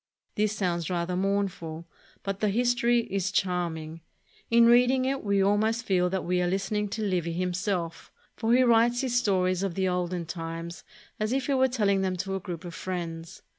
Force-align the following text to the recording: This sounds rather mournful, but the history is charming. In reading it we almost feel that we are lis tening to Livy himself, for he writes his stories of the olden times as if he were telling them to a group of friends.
This 0.33 0.51
sounds 0.53 0.89
rather 0.89 1.15
mournful, 1.15 1.87
but 2.23 2.39
the 2.39 2.49
history 2.49 3.01
is 3.13 3.31
charming. 3.31 4.01
In 4.49 4.65
reading 4.65 5.05
it 5.05 5.23
we 5.23 5.43
almost 5.43 5.85
feel 5.85 6.09
that 6.09 6.25
we 6.25 6.41
are 6.41 6.47
lis 6.47 6.71
tening 6.71 6.89
to 6.93 7.03
Livy 7.03 7.33
himself, 7.33 8.11
for 8.35 8.51
he 8.51 8.63
writes 8.63 9.01
his 9.01 9.15
stories 9.15 9.61
of 9.61 9.75
the 9.75 9.87
olden 9.87 10.25
times 10.25 10.83
as 11.19 11.31
if 11.33 11.45
he 11.45 11.53
were 11.53 11.67
telling 11.67 12.01
them 12.01 12.15
to 12.17 12.33
a 12.33 12.39
group 12.39 12.65
of 12.65 12.73
friends. 12.73 13.43